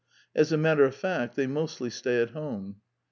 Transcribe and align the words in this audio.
As 0.35 0.51
a 0.51 0.57
mat 0.57 0.77
ter 0.79 0.85
of 0.85 0.95
fact, 0.95 1.35
they 1.35 1.45
mostly 1.45 1.91
stay 1.91 2.23
at 2.23 2.31
home. 2.31 2.77